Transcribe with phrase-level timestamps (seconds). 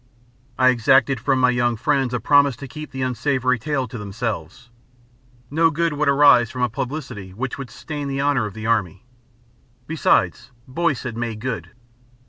[0.57, 4.71] I exacted from my young friends a promise to keep the unsavoury tale to themselves.
[5.51, 9.05] No good would arise from a publicity which would stain the honour of the army.
[9.85, 11.69] Besides, Boyce had made good.